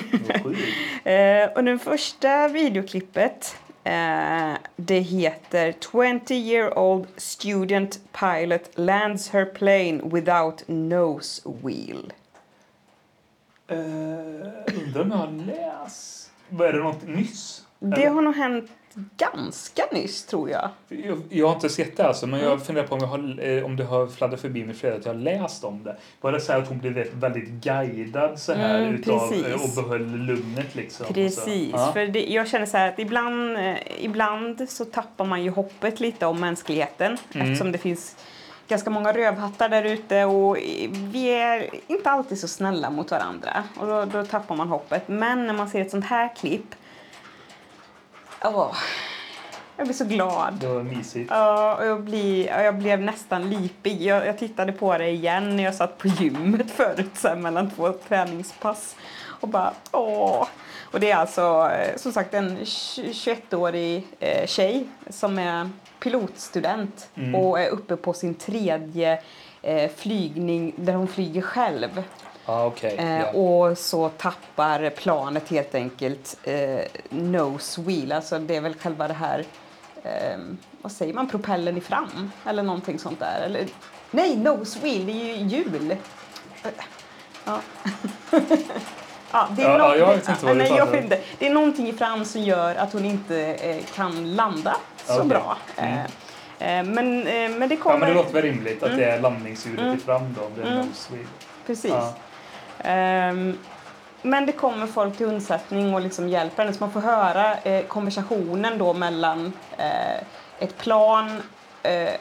eh, 1.05 1.53
och 1.55 1.65
det 1.65 1.79
första 1.79 2.49
videoklippet, 2.49 3.57
Eh, 3.89 4.57
det 4.77 5.01
heter 5.01 5.75
20 5.81 6.35
year 6.35 6.79
old 6.79 7.07
student 7.17 8.01
pilot 8.13 8.71
lands 8.75 9.29
her 9.29 9.45
plane 9.45 10.01
without 10.05 10.65
nose 10.69 11.43
wheel. 11.63 12.13
Uh, 13.71 13.77
undrar 14.85 15.01
om 15.01 15.11
jag 15.11 15.17
har 15.17 15.47
läst... 15.47 16.28
Är 16.51 16.73
det 16.73 16.79
något 16.79 17.07
nyss? 17.09 17.65
Det 17.79 18.07
har 18.07 18.23
nog 18.23 18.35
hänt 18.37 18.71
ganska 19.17 19.83
nyss 19.93 20.27
tror 20.27 20.51
jag. 20.51 20.69
Jag, 20.89 21.19
jag 21.29 21.47
har 21.47 21.55
inte 21.55 21.69
sett 21.69 21.97
det 21.97 22.07
alltså, 22.07 22.27
men 22.27 22.41
Mm. 22.41 22.51
jag 22.51 22.63
funderar 22.67 22.87
på 22.87 22.95
om, 22.95 23.01
jag 23.01 23.07
har, 23.09 23.49
eh, 23.59 23.65
om 23.65 23.77
det 23.77 23.85
har 23.85 24.07
fladdrat 24.07 24.41
förbi 24.41 24.65
mig 24.65 24.75
flera 24.75 24.95
att 24.95 25.05
jag 25.07 25.15
har 25.15 25.21
läst 25.21 25.65
om 25.65 25.83
det. 25.85 25.97
Var 26.21 26.33
det 26.33 26.41
så 26.41 26.53
att 26.53 26.69
hon 26.69 26.79
blev 26.79 27.07
väldigt 27.15 27.49
guidad 27.49 28.39
så 28.39 28.53
här 28.53 28.79
Mm, 28.83 28.95
utav, 28.95 29.29
precis. 29.29 29.47
eh, 29.47 29.63
och 29.65 29.85
behöll 29.85 30.07
lugnet 30.17 30.75
liksom? 30.75 31.07
Precis, 31.15 31.71
Ja. 31.73 31.91
för 31.93 32.07
det, 32.07 32.27
jag 32.27 32.49
känner 32.49 32.67
så 32.67 32.77
att 32.79 32.99
ibland, 32.99 33.57
eh, 33.57 33.77
ibland 34.05 34.71
så 34.71 34.85
tappar 34.85 35.25
man 35.25 35.43
ju 35.45 35.51
hoppet 35.51 36.01
lite 36.01 36.27
om 36.27 36.41
mänskligheten 36.41 37.17
Mm. 37.35 37.47
eftersom 37.47 37.73
det 37.73 37.79
finns 37.79 38.17
ganska 38.69 38.91
många 38.91 39.13
rövhattar 39.13 39.69
där 39.69 39.83
ute 39.85 40.25
och 40.25 40.57
vi 40.93 41.29
är 41.29 41.71
inte 41.87 42.11
alltid 42.11 42.41
så 42.41 42.49
snälla 42.49 42.91
mot 42.91 43.11
varandra 43.11 43.65
och 43.81 43.87
då, 43.87 44.05
då 44.05 44.25
tappar 44.25 44.57
man 44.57 44.69
hoppet. 44.69 45.09
Men 45.09 45.47
när 45.47 45.55
man 45.55 45.69
ser 45.69 45.81
ett 45.81 45.91
sånt 45.91 46.05
här 46.05 46.35
klipp, 46.37 46.75
åh, 48.45 48.77
jag 49.79 49.87
blir 49.87 49.97
så 49.97 50.05
glad. 50.05 50.55
Det 50.61 50.67
var 50.67 50.83
mysigt. 50.83 51.31
Ja, 51.31 51.75
och 51.77 51.87
jag, 51.87 51.99
och 52.59 52.65
jag 52.65 52.75
blev 52.79 53.01
nästan 53.01 53.51
lipig. 53.51 54.03
Jag, 54.03 54.27
jag 54.27 54.39
tittade 54.39 54.73
på 54.73 54.99
det 54.99 55.09
igen 55.09 55.57
när 55.57 55.65
jag 55.65 55.75
satt 55.75 55.99
på 55.99 56.09
gymmet 56.09 56.71
förut 56.71 57.11
här, 57.25 57.37
mellan 57.37 57.71
två 57.71 57.93
träningspass. 57.93 58.97
Och 59.41 59.49
bara 59.49 59.73
åh. 59.93 60.47
Och 60.93 61.01
det 61.01 61.11
är 61.11 61.17
alltså 61.17 61.71
eh, 61.73 61.97
som 61.97 62.13
sagt 62.13 62.35
en 62.35 62.59
21-årig 62.59 64.07
eh, 64.21 64.47
tjej 64.47 64.87
som 65.11 65.39
är 65.39 65.71
pilotstudent 66.01 67.09
Mm. 67.15 67.35
och 67.35 67.61
är 67.61 67.69
uppe 67.69 67.97
på 67.97 68.13
sin 68.13 68.35
tredje 68.35 69.21
eh, 69.63 69.91
flygning 69.97 70.73
där 70.77 70.93
hon 70.95 71.09
flyger 71.09 71.43
själv. 71.43 72.03
Ja, 72.47 72.67
okej. 72.67 72.97
Eh. 72.97 73.37
Och 73.37 73.79
så 73.79 74.09
tappar 74.09 74.91
planet 74.91 75.49
helt 75.49 75.75
enkelt 75.75 76.37
eh, 76.45 76.81
nose 77.11 77.81
wheel, 77.83 78.13
alltså 78.13 78.39
det 78.39 78.57
är 78.57 78.61
väl 78.61 78.75
själva 78.75 79.09
det 79.09 79.15
här, 79.15 79.45
eh, 80.03 80.39
vad 80.83 80.93
säger 80.93 81.15
man, 81.15 81.29
propellen 81.29 81.77
i 81.77 81.81
fram 81.81 82.33
eller 82.47 82.63
någonting 82.63 82.99
sånt 82.99 83.21
där. 83.21 83.41
Eller, 83.45 83.67
nej, 84.11 84.37
nose 84.37 84.79
wheel, 84.83 85.07
det 85.07 85.13
är 85.13 85.37
ju 85.37 85.47
hjul. 85.47 85.97
Ja. 87.45 87.61
ja, 89.33 89.49
det 89.57 89.63
är 89.63 89.79
Ja, 89.79 89.97
jag 89.97 90.07
vet 90.07 90.29
inte 90.29 90.47
vad 90.47 90.57
nej, 90.57 90.73
jag 90.77 90.95
inte. 90.97 91.21
Det 91.39 91.47
är 91.47 91.51
någonting 91.51 91.89
i 91.89 91.93
fram 91.93 92.25
som 92.25 92.43
gör 92.43 92.75
att 92.75 92.93
hon 92.93 93.05
inte 93.05 93.37
eh, 93.55 93.85
kan 93.95 94.35
landa 94.37 94.77
så 95.07 95.15
Okej. 95.17 95.29
bra. 95.29 95.57
Mm. 95.77 95.99
Eh, 96.59 96.79
eh, 96.79 96.85
men, 96.85 97.27
eh, 97.27 97.59
men 97.59 97.69
det 97.69 97.77
kommer... 97.77 97.95
ja, 97.97 97.99
men 98.01 98.09
det 98.09 98.15
låter 98.15 98.33
väl 98.33 98.43
rimligt 98.43 98.83
att 98.83 98.89
Mm. 98.89 99.01
det 99.01 99.07
är 99.07 99.21
landningsljudet 99.21 99.81
Mm. 99.85 99.97
i 99.97 100.01
fram 100.01 100.35
då, 100.39 100.45
om 100.47 100.53
det 100.57 100.63
är 100.63 100.67
Mm. 100.73 100.87
nose 100.87 101.13
wheel. 101.15 101.27
Precis. 101.67 101.91
Ja. 101.91 102.15
Ehm, 102.79 103.59
men 104.23 104.47
det 104.47 104.53
kommer 104.53 104.87
folk 104.87 105.17
till 105.17 105.27
undsättning 105.27 105.95
och 105.95 106.01
liksom 106.01 106.29
hjälper 106.29 106.63
henne 106.63 106.77
så 106.77 106.85
man 106.85 106.93
får 106.93 107.01
höra 107.01 107.57
eh, 107.57 107.85
konversationen 107.85 108.79
då 108.79 108.95
mellan 108.95 109.53
eh, 109.77 110.17
ett 110.59 110.79
plan, 110.79 111.43
eh, 111.83 112.15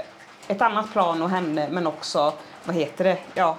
ett 0.48 0.62
annat 0.62 0.92
plan 0.92 1.22
och 1.22 1.30
henne 1.30 1.68
men 1.72 1.88
också, 1.88 2.34
vad 2.64 2.76
heter 2.76 3.04
det, 3.04 3.18
ja, 3.34 3.58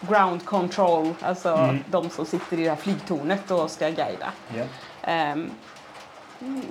ground 0.00 0.44
control, 0.44 1.14
alltså 1.22 1.48
Mm. 1.48 1.84
de 1.86 2.10
som 2.10 2.26
sitter 2.26 2.58
i 2.58 2.62
det 2.64 2.68
här 2.68 2.76
flygtornet 2.76 3.50
och 3.50 3.70
ska 3.70 3.86
guida. 3.88 4.32
Ja. 4.56 4.64
Ehm, 5.02 5.50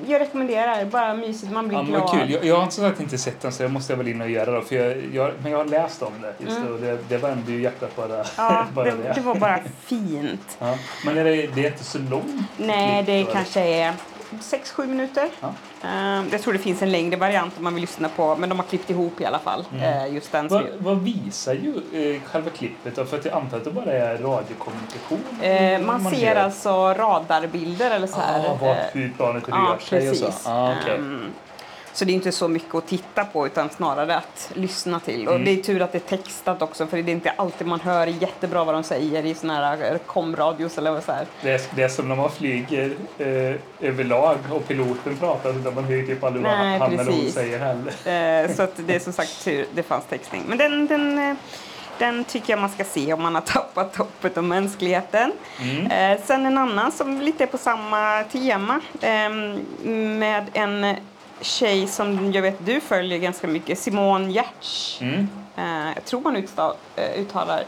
jag 0.07 0.21
rekommenderar, 0.21 0.85
bara 0.85 1.13
mysigt, 1.13 1.51
man 1.51 1.67
blir 1.67 1.77
Ja, 1.77 1.83
glad. 1.83 2.11
kul. 2.11 2.31
Jag, 2.31 2.45
jag 2.45 2.55
har 2.59 2.69
som 2.69 2.83
sagt 2.83 2.99
inte 2.99 3.17
sett 3.17 3.41
den 3.41 3.51
så 3.51 3.63
det 3.63 3.69
måste 3.69 3.93
jag 3.93 3.97
väl 3.97 4.07
in 4.07 4.21
och 4.21 4.29
göra 4.29 4.51
då. 4.51 4.61
För 4.61 4.75
jag, 4.75 4.97
jag, 5.13 5.31
men 5.43 5.51
jag 5.51 5.57
har 5.59 5.65
läst 5.65 6.01
om 6.03 6.11
det 6.21 6.33
just 6.45 6.57
Mm. 6.57 6.67
det, 6.67 6.73
och 6.73 6.79
det, 6.79 6.97
det 7.09 7.17
värmde 7.17 7.51
ju 7.51 7.61
hjärtat 7.61 7.95
bara, 7.95 8.25
Ja, 8.37 8.65
bara 8.73 8.85
det, 8.85 9.13
det 9.15 9.21
var 9.21 9.35
bara 9.35 9.59
fint. 9.85 10.57
Ja. 10.59 10.75
Men 11.05 11.17
är 11.17 11.23
det, 11.23 11.47
det 11.55 11.65
är 11.65 11.71
inte 11.71 11.83
så 11.83 11.99
långt? 11.99 12.41
Nej, 12.57 13.03
det 13.03 13.23
kanske 13.33 13.59
är 13.61 13.93
6-7 14.41 14.87
minuter. 14.87 15.29
Ja. 15.41 15.53
Ehm, 15.83 16.29
jag 16.31 16.41
tror 16.41 16.53
det 16.53 16.59
finns 16.59 16.81
en 16.81 16.91
längre 16.91 17.17
variant 17.17 17.57
om 17.57 17.63
man 17.63 17.73
vill 17.73 17.81
lyssna 17.81 18.09
på, 18.09 18.35
men 18.35 18.49
de 18.49 18.59
har 18.59 18.65
klippt 18.65 18.89
ihop 18.89 19.21
i 19.21 19.25
alla 19.25 19.39
fall. 19.39 19.65
Mm. 19.73 19.83
eh, 19.83 20.13
just 20.13 20.31
den. 20.31 20.47
Vad, 20.47 20.63
vad 20.77 21.01
visar 21.01 21.53
ju 21.53 21.75
eh, 22.15 22.21
själva 22.21 22.49
klippet 22.49 22.95
då? 22.95 23.05
För 23.05 23.17
att 23.17 23.25
jag 23.25 23.33
antar 23.33 23.57
att 23.57 23.63
det 23.63 23.71
bara 23.71 23.91
är 23.91 24.17
radiokommunikation? 24.17 25.23
Eh, 25.41 25.81
man 25.81 26.11
ser 26.11 26.17
gör. 26.17 26.35
alltså 26.35 26.93
radarbilder 26.93 27.91
eller 27.91 28.07
så 28.07 28.19
här. 28.19 28.57
Ah, 28.61 28.65
eh, 28.65 28.75
hur 28.93 29.13
planet 29.17 29.49
rör 29.49 29.57
ja, 29.57 29.77
sig 29.79 30.09
och 30.09 30.15
så? 30.15 30.49
Ah, 30.49 30.75
okej. 30.81 30.95
Ehm, 30.95 31.33
så 31.93 32.05
det 32.05 32.11
är 32.11 32.13
inte 32.13 32.31
så 32.31 32.47
mycket 32.47 32.75
att 32.75 32.87
titta 32.87 33.25
på 33.25 33.45
utan 33.45 33.69
snarare 33.69 34.15
att 34.15 34.51
lyssna 34.53 34.99
till. 34.99 35.27
Och 35.27 35.33
Mm. 35.33 35.45
det 35.45 35.51
är 35.51 35.63
tur 35.63 35.81
att 35.81 35.91
det 35.91 35.97
är 35.97 36.17
textat 36.17 36.61
också 36.61 36.87
för 36.87 36.97
det 37.01 37.11
är 37.11 37.13
inte 37.13 37.33
alltid 37.35 37.67
man 37.67 37.79
hör 37.79 38.07
jättebra 38.07 38.63
vad 38.63 38.75
de 38.75 38.83
säger 38.83 39.25
i 39.25 39.33
såna 39.35 39.53
här 39.53 39.91
eh, 39.91 39.97
komradios 40.05 40.77
eller 40.77 40.91
vad 40.91 41.03
så 41.03 41.11
här. 41.11 41.25
det, 41.41 41.51
är, 41.51 41.61
det 41.75 41.83
är 41.83 41.89
som 41.89 42.07
när 42.09 42.15
man 42.15 42.31
flyger 42.31 42.93
eh, 43.17 43.87
överlag 43.89 44.37
och 44.51 44.67
piloten 44.67 45.17
pratar 45.17 45.53
så 45.63 45.71
man 45.71 45.83
hör 45.83 46.01
typ 46.05 46.23
aldrig 46.23 46.43
vad 46.45 46.53
han 46.53 46.81
eller 46.99 47.11
hon 47.11 47.31
säger 47.31 47.59
heller. 47.59 48.43
Eh, 48.43 48.55
så 48.55 48.63
att 48.63 48.73
det 48.87 48.95
är 48.95 48.99
som 48.99 49.13
sagt 49.13 49.43
tur 49.43 49.65
det 49.73 49.83
fanns 49.83 50.05
textning. 50.05 50.43
Men 50.47 50.57
den, 50.57 50.87
den, 50.87 51.19
eh, 51.29 51.35
den 51.99 52.23
tycker 52.23 52.53
jag 52.53 52.59
man 52.59 52.69
ska 52.69 52.83
se 52.83 53.13
om 53.13 53.21
man 53.21 53.35
har 53.35 53.41
tappat 53.45 53.95
hoppet 53.95 54.37
om 54.37 54.47
mänskligheten. 54.47 55.31
Mm. 55.61 56.11
Eh, 56.15 56.25
sen 56.25 56.45
en 56.45 56.57
annan 56.57 56.91
som 56.91 57.21
lite 57.21 57.43
är 57.43 57.47
på 57.47 57.57
samma 57.57 58.23
tema 58.23 58.79
ehm, 59.01 59.59
med 60.19 60.45
en 60.53 60.95
tjej 61.43 61.87
som 61.87 62.31
jag 62.31 62.41
vet 62.41 62.65
du 62.65 62.79
följer 62.81 63.17
ganska 63.17 63.47
mycket, 63.47 63.79
Simone 63.79 64.31
Giertz. 64.31 64.97
Mm. 65.01 65.27
Eh, 65.57 65.93
jag 65.95 66.05
tror 66.05 66.21
man 66.21 66.35
utstav, 66.35 66.75
eh, 66.95 67.19
uttalar 67.21 67.63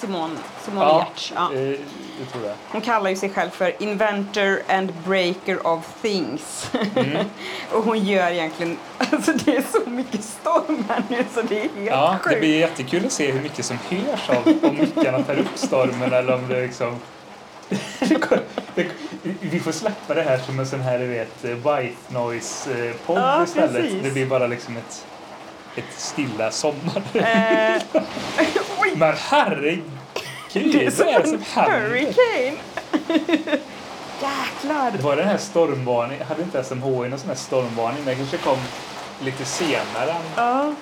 Simone, 0.00 0.34
Simone 0.64 0.86
Ja, 0.86 0.98
Giertz. 1.06 1.32
Ja. 1.36 1.52
eh, 1.54 1.60
det 1.60 2.26
tror. 2.32 2.52
Hon 2.68 2.80
kallar 2.80 3.10
ju 3.10 3.16
sig 3.16 3.30
själv 3.30 3.50
för 3.50 3.82
inventor 3.82 4.62
and 4.68 4.92
breaker 5.06 5.66
of 5.66 5.88
things. 6.02 6.70
Mm. 6.96 7.16
och 7.72 7.82
hon 7.84 8.04
gör 8.04 8.30
egentligen, 8.30 8.76
alltså 8.98 9.32
det 9.32 9.56
är 9.56 9.62
så 9.84 9.90
mycket 9.90 10.24
storm 10.24 10.84
här 10.88 11.02
nu 11.08 11.24
så 11.34 11.42
det 11.42 11.56
är 11.58 11.60
helt 11.62 11.72
Ja, 11.86 12.10
det 12.22 12.28
sjukt. 12.28 12.40
blir 12.40 12.58
jättekul 12.58 13.06
att 13.06 13.12
se 13.12 13.30
hur 13.32 13.40
mycket 13.40 13.64
som 13.64 13.78
hörs 13.88 14.30
av 14.30 14.54
om 14.62 14.76
mickarna 14.78 15.22
tar 15.22 15.38
upp 15.38 15.46
stormen 15.54 16.12
eller 16.12 16.34
om 16.34 16.48
det 16.48 16.60
liksom... 16.60 16.96
Det- 17.98 18.39
Vi 19.50 19.60
får 19.60 19.72
släppa 19.72 20.14
det 20.14 20.22
här 20.22 20.38
som 20.38 20.58
en 20.60 20.66
sån 20.66 20.80
här, 20.80 20.98
du 20.98 21.06
vet, 21.06 21.44
eh, 21.44 21.50
white 21.50 21.96
noise-podd 22.08 23.18
Ja, 23.18 23.44
istället. 23.44 23.82
precis. 23.82 24.02
Det 24.02 24.10
blir 24.10 24.26
bara 24.26 24.46
liksom 24.46 24.76
ett, 24.76 25.06
ett 25.76 25.84
stilla 25.96 26.50
sommar. 26.50 27.02
Eh, 27.14 27.82
Men 28.94 29.14
herregud, 29.18 29.82
det 30.52 30.86
är 30.86 30.90
som 30.90 31.06
det 31.54 31.60
en 31.60 31.72
hurricane! 31.72 32.56
Jäklar! 34.22 35.02
Var 35.02 35.16
det 35.16 35.22
den 35.22 35.30
här 35.30 35.36
stormvarningen, 35.38 36.26
hade 36.26 36.42
inte 36.42 36.64
SMHI 36.64 37.08
någon 37.08 37.18
sån 37.18 37.28
här 37.28 37.36
stormvarning? 37.36 38.04
Den 38.04 38.16
kanske 38.16 38.36
kom 38.36 38.58
lite 39.20 39.44
senare. 39.44 40.14
Ja. 40.36 40.72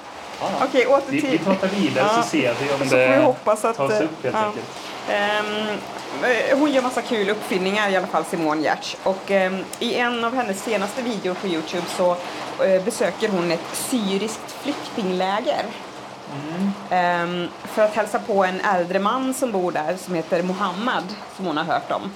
Ja, 0.40 0.46
Okej, 0.64 0.86
åter 0.86 1.02
vi, 1.08 1.20
till... 1.20 1.30
vi 1.30 1.38
pratar 1.38 1.68
vidare 1.68 2.06
Ja. 2.16 2.22
så 2.22 2.28
ser 2.28 2.54
vi 2.60 2.72
om 2.72 2.78
Så 2.78 2.84
får 2.84 2.96
vi 2.96 3.06
det 3.06 3.18
hoppas 3.22 3.64
att... 3.64 3.76
tas 3.76 3.92
eh, 3.92 4.02
upp 4.04 4.24
helt 4.24 4.36
ja. 4.36 4.44
enkelt. 4.46 4.66
Eh, 5.08 5.74
hon 6.54 6.72
gör 6.72 6.82
massa 6.82 7.02
kul 7.02 7.30
uppfinningar 7.30 7.90
i 7.90 7.96
alla 7.96 8.06
fall, 8.06 8.24
Simone 8.24 8.62
Giertz. 8.62 8.96
Och 9.02 9.30
ehm, 9.30 9.64
i 9.78 9.94
en 9.94 10.24
av 10.24 10.34
hennes 10.34 10.62
senaste 10.62 11.02
videor 11.02 11.34
på 11.34 11.46
Youtube 11.46 11.86
så 11.96 12.16
eh, 12.64 12.84
besöker 12.84 13.28
hon 13.28 13.50
ett 13.50 13.64
syriskt 13.72 14.52
flyktingläger. 14.62 15.64
Mm. 16.32 16.70
Ehm, 16.90 17.48
för 17.64 17.82
att 17.82 17.94
hälsa 17.94 18.18
på 18.18 18.44
en 18.44 18.60
äldre 18.60 18.98
man 18.98 19.34
som 19.34 19.52
bor 19.52 19.72
där 19.72 19.96
som 19.96 20.14
heter 20.14 20.42
Mohammed, 20.42 21.04
som 21.36 21.46
hon 21.46 21.56
har 21.56 21.64
hört 21.64 21.90
om. 21.90 22.10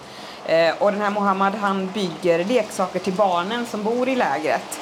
Eh, 0.46 0.74
och 0.78 0.92
den 0.92 1.00
här 1.00 1.10
Mohammed 1.10 1.54
han 1.54 1.90
bygger 1.94 2.44
leksaker 2.44 2.98
till 2.98 3.12
barnen 3.12 3.66
som 3.66 3.82
bor 3.82 4.08
i 4.08 4.16
lägret 4.16 4.80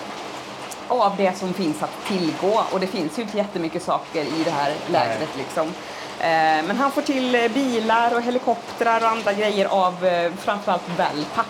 av 0.89 1.17
det 1.17 1.39
som 1.39 1.55
finns 1.55 1.83
att 1.83 2.05
tillgå. 2.07 2.63
Och 2.73 2.81
det 2.81 2.87
finns 2.87 3.19
ju 3.19 3.23
inte 3.23 3.37
jättemycket 3.37 3.83
saker 3.83 4.23
i 4.23 4.43
det 4.45 4.51
här 4.51 4.75
lägret 4.93 5.37
liksom. 5.39 5.73
Eh, 6.21 6.63
men 6.67 6.77
han 6.77 6.93
får 6.93 7.03
till 7.03 7.35
eh, 7.35 7.49
bilar 7.49 8.15
och 8.15 8.23
helikoptrar 8.23 9.01
och 9.01 9.09
andra 9.09 9.33
grejer 9.33 9.67
av 9.67 10.07
eh, 10.07 10.33
framförallt 10.39 10.89
wellpapp. 10.97 11.47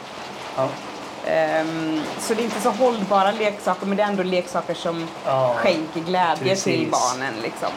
Ja. 0.56 0.68
Ehm, 1.26 2.00
så 2.18 2.34
det 2.34 2.42
är 2.42 2.44
inte 2.44 2.60
så 2.60 2.70
hållbara 2.70 3.30
leksaker 3.32 3.86
men 3.86 3.96
det 3.96 4.02
är 4.02 4.06
ändå 4.06 4.22
leksaker 4.22 4.74
som 4.74 5.08
Ja. 5.26 5.54
skänker 5.56 6.00
glädje 6.00 6.48
precis. 6.48 6.64
till 6.64 6.88
barnen. 6.90 7.34
Liksom. 7.42 7.68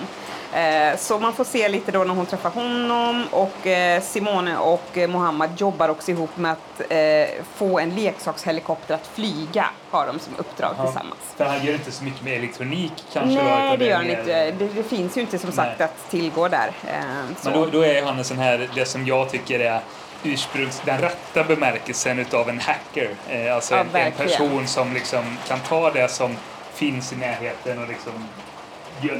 Eh, 0.55 0.97
så 0.97 1.19
man 1.19 1.33
får 1.33 1.43
se 1.43 1.69
lite 1.69 1.91
då 1.91 2.03
när 2.03 2.13
hon 2.13 2.25
träffar 2.25 2.49
honom 2.49 3.25
och 3.31 3.67
eh, 3.67 4.01
Simone 4.01 4.57
och 4.57 4.97
eh, 4.97 5.09
Mohammed 5.09 5.49
jobbar 5.57 5.89
också 5.89 6.11
ihop 6.11 6.37
med 6.37 6.51
att 6.51 6.81
få 7.55 7.79
en 7.79 7.89
leksakshelikopter 7.95 8.95
att 8.95 9.07
flyga, 9.07 9.65
har 9.91 10.07
de 10.07 10.19
som 10.19 10.33
uppdrag 10.37 10.73
Ja. 10.77 10.85
tillsammans. 10.85 11.19
För 11.37 11.45
han 11.45 11.65
gör 11.65 11.73
inte 11.73 11.91
så 11.91 12.03
mycket 12.03 12.21
med 12.21 12.33
elektronik 12.37 12.93
kanske? 13.13 13.35
då, 13.39 13.43
Nej, 13.43 13.65
utan 13.67 13.79
det 13.79 13.85
gör 13.85 13.95
han 13.95 14.09
inte. 14.09 14.51
Det, 14.51 14.67
det 14.75 14.83
finns 14.83 15.17
ju 15.17 15.21
inte 15.21 15.39
som 15.39 15.51
sagt 15.51 15.79
Nej. 15.79 15.85
att 15.85 16.09
tillgå 16.11 16.47
där. 16.47 16.71
Så. 17.41 17.49
Men 17.49 17.59
då, 17.59 17.65
då 17.65 17.85
är 17.85 18.03
han 18.03 18.17
en 18.17 18.23
sån 18.23 18.37
här, 18.37 18.69
det 18.75 18.85
som 18.85 19.05
jag 19.07 19.29
tycker 19.29 19.59
är 19.59 19.79
ursprungs, 20.23 20.81
den 20.85 20.97
rätta 21.01 21.43
bemärkelsen 21.43 22.19
utav 22.19 22.49
en 22.49 22.59
hacker. 22.59 23.09
Alltså 23.53 23.75
Ja, 23.75 23.85
en, 23.93 23.95
en 24.05 24.11
person 24.11 24.67
som 24.67 24.93
liksom 24.93 25.37
kan 25.47 25.59
ta 25.59 25.91
det 25.91 26.07
som 26.11 26.35
finns 26.73 27.13
i 27.13 27.15
närheten 27.15 27.81
och 27.81 27.87
liksom 27.87 28.11